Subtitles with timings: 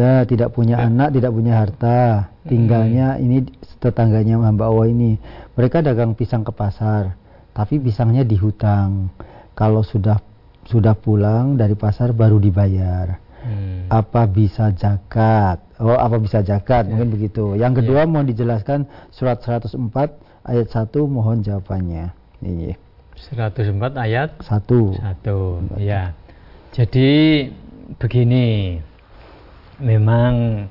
[0.00, 3.44] janda, tidak punya anak, tidak punya harta, tinggalnya ini
[3.76, 5.20] tetangganya hamba Allah ini.
[5.56, 7.12] Mereka dagang pisang ke pasar,
[7.52, 9.12] tapi pisangnya di hutang.
[9.52, 10.16] Kalau sudah
[10.64, 13.20] sudah pulang dari pasar baru dibayar.
[13.40, 13.88] Hmm.
[13.92, 15.60] Apa bisa zakat?
[15.80, 16.88] Oh, apa bisa zakat?
[16.88, 16.96] Ya.
[16.96, 17.56] Mungkin begitu.
[17.56, 18.08] Yang kedua ya.
[18.08, 19.76] mau dijelaskan surat 104
[20.44, 22.12] ayat 1 mohon jawabannya.
[22.40, 22.76] Ini.
[23.16, 24.96] 104 ayat 1.
[24.96, 25.80] 1.
[25.80, 26.12] Ya.
[26.72, 27.48] Jadi
[27.96, 28.78] begini
[29.80, 30.64] memang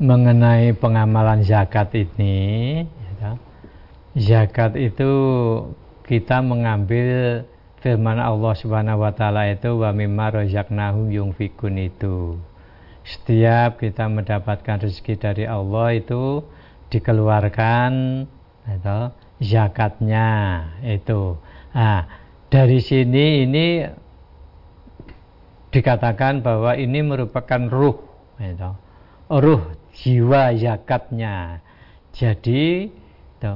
[0.00, 2.82] mengenai pengamalan zakat ini
[3.20, 3.36] ya,
[4.16, 5.12] zakat itu
[6.08, 7.44] kita mengambil
[7.84, 12.40] firman Allah Subhanahu wa taala itu wa mimma razaqnahum yunfikun itu.
[13.04, 16.44] Setiap kita mendapatkan rezeki dari Allah itu
[16.92, 18.24] dikeluarkan
[18.68, 19.00] itu
[19.40, 20.28] zakatnya
[20.84, 21.36] itu.
[21.72, 22.04] Nah
[22.52, 23.66] dari sini ini
[25.70, 27.96] dikatakan bahwa ini merupakan ruh
[28.42, 28.70] itu.
[29.30, 29.62] ruh
[29.94, 31.62] jiwa zakatnya
[32.10, 33.52] jadi itu,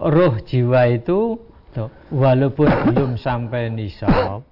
[0.00, 1.36] ruh jiwa itu
[1.70, 4.42] itu, walaupun belum sampai nisab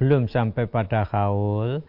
[0.00, 1.84] belum sampai pada haul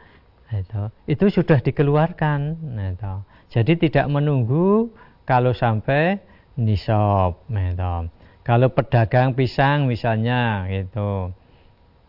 [0.51, 3.13] itu, itu sudah dikeluarkan itu.
[3.53, 4.91] jadi tidak menunggu
[5.23, 6.19] kalau sampai
[6.59, 7.95] nisab itu.
[8.43, 11.31] kalau pedagang pisang misalnya itu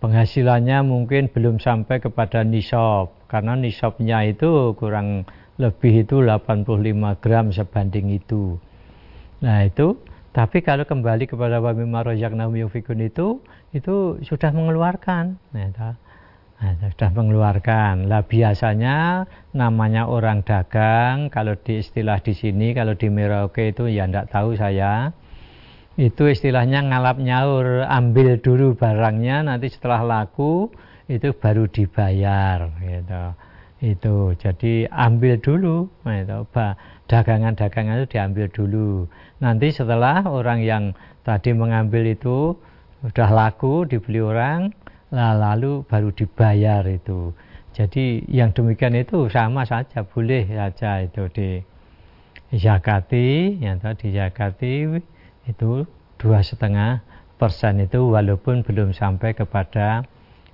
[0.01, 3.13] penghasilannya mungkin belum sampai kepada nisab.
[3.27, 8.61] Karena nisabnya itu kurang lebih itu 85 gram sebanding itu.
[9.43, 9.97] Nah itu.
[10.37, 13.41] Tapi kalau kembali kepada wa mimma yufikun itu
[13.73, 15.41] itu sudah mengeluarkan.
[15.57, 15.97] Nah,
[16.61, 18.05] nah, sudah mengeluarkan.
[18.05, 19.25] Lah biasanya
[19.57, 24.61] namanya orang dagang kalau di istilah di sini kalau di Merauke itu ya tidak tahu
[24.61, 25.17] saya
[25.97, 30.69] itu istilahnya ngalap nyaur ambil dulu barangnya nanti setelah laku
[31.09, 33.25] itu baru dibayar gitu.
[33.81, 36.39] Itu jadi ambil dulu itu
[37.09, 39.09] dagangan-dagangan itu diambil dulu.
[39.41, 40.85] Nanti setelah orang yang
[41.25, 42.57] tadi mengambil itu
[43.01, 44.73] sudah laku dibeli orang
[45.13, 47.33] lalu baru dibayar itu.
[47.73, 51.61] Jadi yang demikian itu sama saja boleh saja itu di
[52.57, 54.73] zakati ya di zakati
[55.47, 55.87] itu
[56.19, 57.03] dua setengah
[57.37, 60.03] persen itu walaupun belum sampai kepada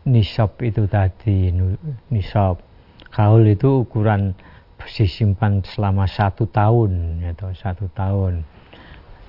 [0.04, 1.54] nisab itu tadi
[2.10, 2.60] nisab.
[3.12, 4.34] Kaul itu ukuran
[4.82, 8.42] disimpan selama satu tahun itu satu tahun.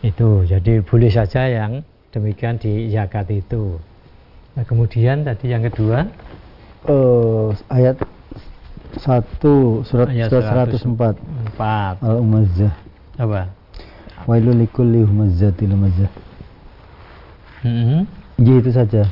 [0.01, 3.77] Itu jadi boleh saja yang demikian di zakat itu.
[4.57, 6.09] Nah, kemudian tadi yang kedua?
[6.83, 7.95] Uh, ayat
[8.99, 12.73] satu surat ayat surat 104 4 al-umazzah.
[13.15, 13.62] Apa
[14.23, 16.07] Wailul likulli humazzatil lumazah.
[17.67, 18.01] Mm-hmm.
[18.39, 19.03] Ya itu saja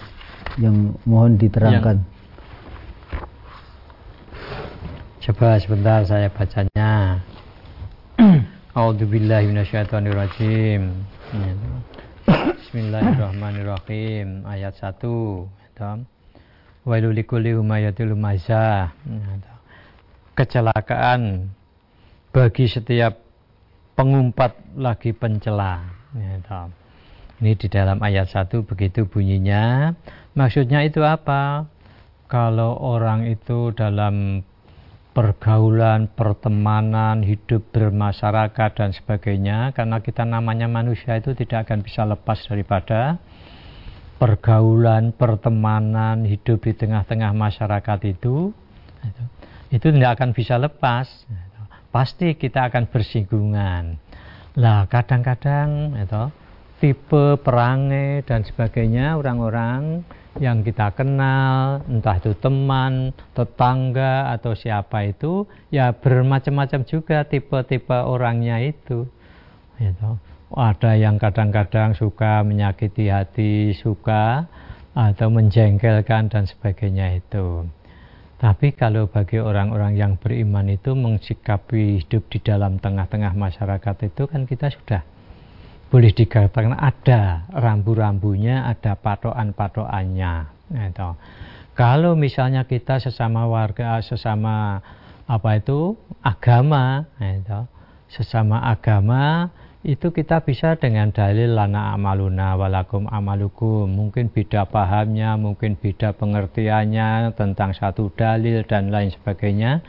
[0.55, 1.99] yang mohon diterangkan.
[1.99, 2.09] Yang...
[5.21, 7.19] Coba sebentar saya bacanya.
[8.77, 10.95] A'udzubillahi minasyaitonirrajim.
[12.31, 14.47] Bismillahirrahmanirrahim.
[14.47, 14.95] Ayat 1.
[16.87, 18.15] Wailul likulli humayatil.
[20.39, 21.51] Kecelakaan
[22.31, 23.20] bagi setiap
[23.95, 25.83] pengumpat lagi pencela.
[26.15, 26.67] Ya,
[27.41, 29.95] Ini di dalam ayat 1 begitu bunyinya.
[30.37, 31.65] Maksudnya itu apa?
[32.31, 34.45] Kalau orang itu dalam
[35.11, 42.39] pergaulan, pertemanan, hidup bermasyarakat dan sebagainya, karena kita namanya manusia itu tidak akan bisa lepas
[42.47, 43.19] daripada
[44.15, 48.55] pergaulan, pertemanan, hidup di tengah-tengah masyarakat itu,
[49.03, 49.23] itu,
[49.75, 51.09] itu tidak akan bisa lepas
[51.91, 53.99] pasti kita akan bersinggungan.
[54.59, 56.23] Lah kadang-kadang itu
[56.81, 60.01] tipe perangai dan sebagainya orang-orang
[60.39, 68.63] yang kita kenal, entah itu teman, tetangga atau siapa itu, ya bermacam-macam juga tipe-tipe orangnya
[68.63, 69.03] itu.
[69.75, 70.09] Gitu.
[70.51, 74.47] Ada yang kadang-kadang suka menyakiti hati, suka
[74.95, 77.67] atau menjengkelkan dan sebagainya itu.
[78.41, 84.49] Tapi kalau bagi orang-orang yang beriman itu mensikapi hidup di dalam tengah-tengah masyarakat itu kan
[84.49, 85.05] kita sudah
[85.93, 90.49] boleh dikatakan ada rambu-rambunya, ada patokan-patokannya.
[90.73, 91.09] Gitu.
[91.77, 94.81] Kalau misalnya kita sesama warga, sesama
[95.29, 95.93] apa itu
[96.25, 97.69] agama, gitu,
[98.09, 103.89] sesama agama itu kita bisa dengan dalil lana amaluna walakum amalukum.
[103.89, 109.81] Mungkin beda pahamnya mungkin beda pengertiannya tentang satu dalil dan lain sebagainya.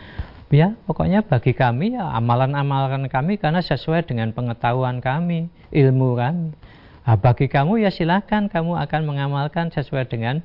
[0.52, 6.52] Ya pokoknya bagi kami ya amalan-amalan kami karena sesuai dengan pengetahuan kami ilmu kami.
[7.02, 10.40] Nah, bagi kamu ya silahkan kamu akan mengamalkan sesuai dengan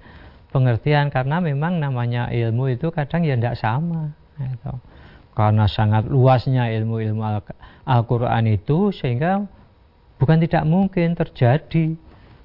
[0.52, 4.74] pengertian karena memang namanya ilmu itu kadang ya tidak sama gitu.
[5.38, 7.22] Karena sangat luasnya ilmu-ilmu
[7.86, 9.45] Al-Quran itu sehingga
[10.18, 11.94] bukan tidak mungkin terjadi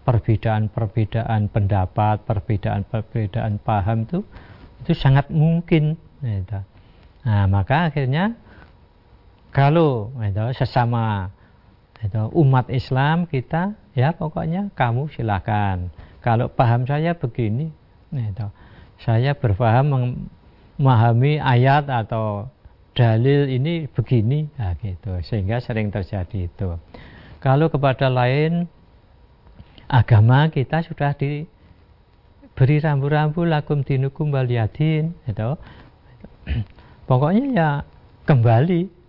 [0.05, 4.21] perbedaan-perbedaan pendapat, perbedaan-perbedaan paham itu
[4.85, 5.97] itu sangat mungkin.
[6.21, 6.61] Gitu.
[7.25, 8.37] Nah, maka akhirnya
[9.57, 11.33] kalau gitu, sesama
[11.97, 15.89] gitu, umat Islam kita ya pokoknya kamu silakan.
[16.21, 17.73] Kalau paham saya begini,
[19.01, 20.21] saya berpaham
[20.77, 22.53] memahami ayat atau
[22.93, 24.49] dalil ini begini.
[24.57, 25.19] Nah gitu.
[25.25, 26.77] Sehingga sering terjadi itu.
[27.43, 28.71] Kalau kepada lain
[29.91, 35.59] agama kita sudah diberi rambu-rambu lakum dinukum waliyadin gitu.
[37.09, 37.69] Pokoknya ya
[38.29, 39.03] kembali.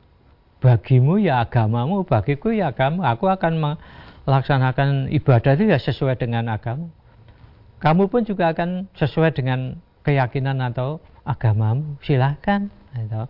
[0.64, 3.76] Bagimu ya agamamu bagiku ya agama aku akan
[4.24, 6.88] melaksanakan ibadah itu ya sesuai dengan agama
[7.84, 9.76] kamu pun juga akan sesuai dengan
[10.08, 12.00] keyakinan atau agamamu.
[12.00, 13.28] Silahkan gitu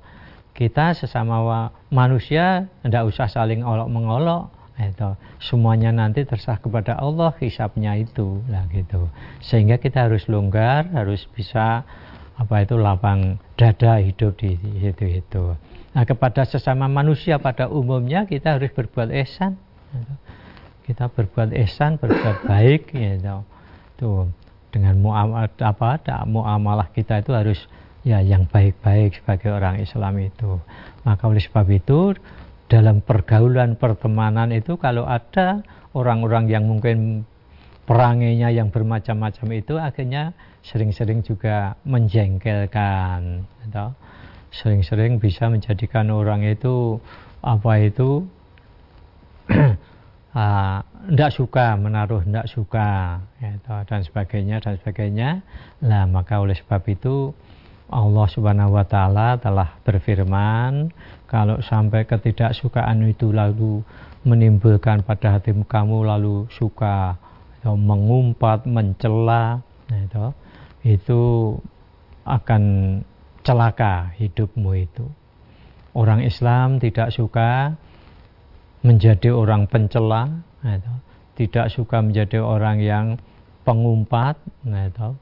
[0.54, 5.10] kita sesama manusia tidak usah saling olok mengolok itu.
[5.38, 8.42] Semuanya nanti terserah kepada Allah hisapnya itu.
[8.50, 9.10] Lah gitu.
[9.42, 11.86] Sehingga kita harus longgar harus bisa
[12.34, 15.54] apa itu lapang dada hidup di situ itu.
[15.94, 19.14] Nah kepada sesama manusia pada umumnya kita harus berbuat
[19.94, 20.14] gitu.
[20.90, 23.46] kita berbuat ihsan berbuat baik gitu.
[23.98, 24.30] Tuh.
[24.74, 27.62] Dengan muamalah apa muamalah kita itu harus
[28.04, 30.60] ya yang baik-baik sebagai orang Islam itu.
[31.08, 32.16] Maka oleh sebab itu
[32.68, 35.64] dalam pergaulan pertemanan itu kalau ada
[35.96, 37.28] orang-orang yang mungkin
[37.84, 40.32] perangainya yang bermacam-macam itu akhirnya
[40.64, 43.92] sering-sering juga menjengkelkan atau
[44.54, 47.02] sering-sering bisa menjadikan orang itu
[47.44, 48.24] apa itu
[51.12, 55.30] tidak uh, suka menaruh tidak suka gitu, dan sebagainya dan sebagainya
[55.84, 57.36] lah maka oleh sebab itu
[57.94, 60.90] Allah Subhanahu wa taala telah berfirman,
[61.30, 63.86] kalau sampai ketidaksukaan itu lalu
[64.26, 67.22] menimbulkan pada hati kamu lalu suka
[67.62, 70.26] atau mengumpat, mencela, nah itu,
[70.84, 71.22] itu
[72.28, 72.64] akan
[73.46, 75.06] celaka hidupmu itu.
[75.94, 77.78] Orang Islam tidak suka
[78.84, 80.94] menjadi orang pencela, nah itu,
[81.40, 83.06] tidak suka menjadi orang yang
[83.64, 84.36] pengumpat,
[84.68, 85.16] nah itu,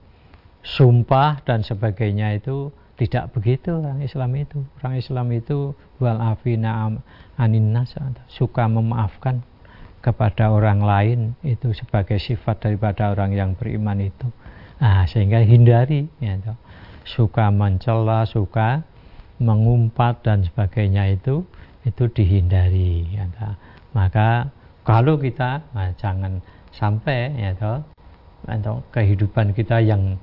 [0.61, 2.69] sumpah dan sebagainya itu
[3.01, 4.61] tidak begitu orang Islam itu.
[4.81, 6.93] Orang Islam itu wal afina
[7.33, 7.97] aninas
[8.29, 9.41] suka memaafkan
[10.01, 14.29] kepada orang lain itu sebagai sifat daripada orang yang beriman itu.
[14.81, 16.37] Nah, sehingga hindari ya,
[17.05, 18.81] suka mencela, suka
[19.41, 21.45] mengumpat dan sebagainya itu
[21.81, 23.25] itu dihindari ya,
[23.93, 24.53] maka
[24.85, 26.41] kalau kita nah, jangan
[26.73, 27.81] sampai ya
[28.93, 30.17] kehidupan kita yang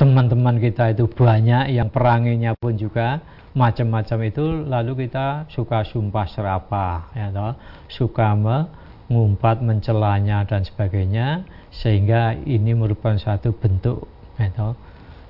[0.00, 3.20] teman-teman kita itu banyak yang peranginya pun juga
[3.52, 7.52] macam-macam itu lalu kita suka sumpah serapah ya toh.
[7.92, 14.08] Suka mengumpat mencelanya dan sebagainya sehingga ini merupakan satu bentuk
[14.40, 14.72] ya toh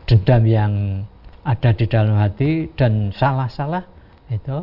[0.07, 0.73] dendam yang
[1.43, 3.83] ada di dalam hati dan salah-salah
[4.31, 4.63] itu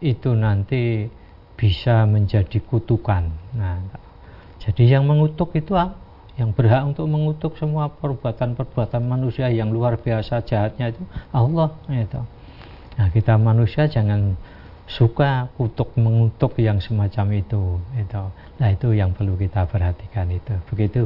[0.00, 1.08] itu nanti
[1.56, 3.28] bisa menjadi kutukan.
[3.56, 3.80] Nah
[4.60, 6.09] jadi yang mengutuk itu apa
[6.40, 11.04] yang berhak untuk mengutuk semua perbuatan-perbuatan manusia yang luar biasa jahatnya itu
[11.36, 12.20] Allah itu.
[12.96, 14.40] Nah, kita manusia jangan
[14.88, 18.24] suka kutuk mengutuk yang semacam itu itu.
[18.56, 20.56] Nah, itu yang perlu kita perhatikan itu.
[20.72, 21.04] Begitu